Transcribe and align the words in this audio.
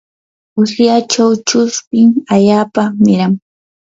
usyachaw 0.61 1.31
chuspin 1.47 2.09
allaapa 2.33 2.83
miran. 3.03 3.33